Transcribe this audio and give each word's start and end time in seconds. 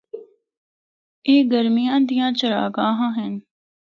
اے 1.27 1.35
گرمیاں 1.51 1.99
دیاں 2.07 2.29
چراگاہاں 2.39 3.11
ہن۔ 3.17 3.33